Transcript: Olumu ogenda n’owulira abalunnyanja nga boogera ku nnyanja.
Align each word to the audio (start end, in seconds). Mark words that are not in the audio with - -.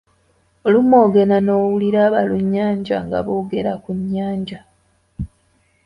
Olumu 0.65 0.95
ogenda 1.05 1.37
n’owulira 1.41 1.99
abalunnyanja 2.07 2.97
nga 3.05 3.17
boogera 3.25 3.71
ku 3.83 3.91
nnyanja. 3.99 4.59